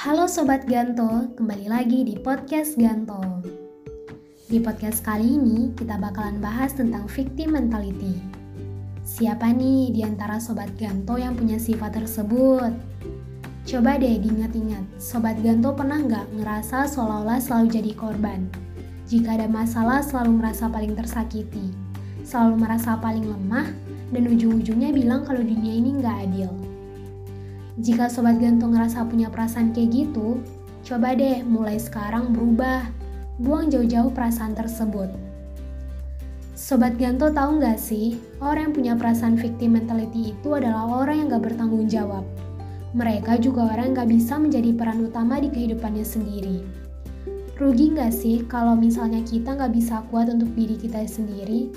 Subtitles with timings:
[0.00, 3.20] Halo Sobat Ganto, kembali lagi di podcast Ganto.
[4.48, 8.16] Di podcast kali ini kita bakalan bahas tentang victim mentality.
[9.04, 12.72] Siapa nih di antara Sobat Ganto yang punya sifat tersebut?
[13.68, 18.48] Coba deh diingat-ingat, Sobat Ganto pernah nggak ngerasa seolah-olah selalu jadi korban?
[19.04, 21.76] Jika ada masalah selalu merasa paling tersakiti,
[22.24, 23.68] selalu merasa paling lemah,
[24.16, 26.69] dan ujung-ujungnya bilang kalau dunia ini nggak adil.
[27.78, 30.42] Jika Sobat Gantung ngerasa punya perasaan kayak gitu,
[30.82, 32.90] coba deh mulai sekarang berubah.
[33.38, 35.08] Buang jauh-jauh perasaan tersebut.
[36.60, 41.26] Sobat Ganto tahu nggak sih, orang yang punya perasaan victim mentality itu adalah orang yang
[41.32, 42.26] nggak bertanggung jawab.
[42.92, 46.60] Mereka juga orang yang nggak bisa menjadi peran utama di kehidupannya sendiri.
[47.56, 51.72] Rugi nggak sih kalau misalnya kita nggak bisa kuat untuk diri kita sendiri,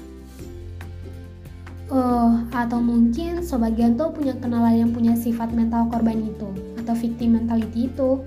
[1.94, 6.50] Oh, atau mungkin Sobat Ganto punya kenalan yang punya sifat mental korban itu,
[6.82, 8.18] atau victim mentality itu.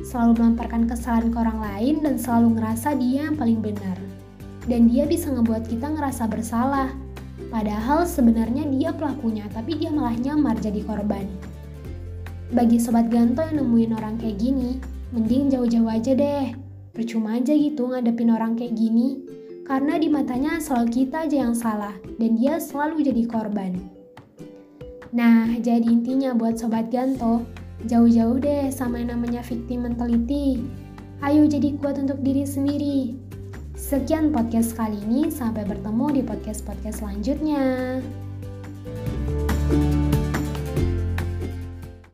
[0.00, 4.00] Selalu melemparkan kesalahan ke orang lain dan selalu ngerasa dia yang paling benar.
[4.64, 6.88] Dan dia bisa ngebuat kita ngerasa bersalah.
[7.52, 11.28] Padahal sebenarnya dia pelakunya, tapi dia malah nyamar jadi korban.
[12.48, 14.80] Bagi Sobat Ganto yang nemuin orang kayak gini,
[15.12, 16.56] mending jauh-jauh aja deh.
[16.96, 21.92] Percuma aja gitu ngadepin orang kayak gini karena di matanya selalu kita aja yang salah
[22.22, 23.74] dan dia selalu jadi korban.
[25.10, 27.42] Nah, jadi intinya buat Sobat Ganto,
[27.90, 30.62] jauh-jauh deh sama yang namanya victim mentality.
[31.18, 33.18] Ayo jadi kuat untuk diri sendiri.
[33.74, 37.98] Sekian podcast kali ini, sampai bertemu di podcast-podcast selanjutnya.